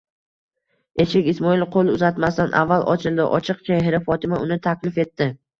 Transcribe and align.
Eshik 1.03 1.29
Ismoil 1.33 1.67
qo'l 1.75 1.91
uzatmasdan 1.97 2.55
avval 2.63 2.89
ochildi, 2.97 3.23
ochiq 3.41 3.63
chehra 3.71 4.03
Fotima 4.09 4.45
uni 4.49 4.63
taklif 4.69 5.03
etdi. 5.07 5.31